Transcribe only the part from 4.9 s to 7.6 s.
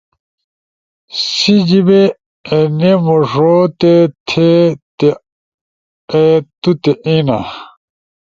تے آے توتے اینا۔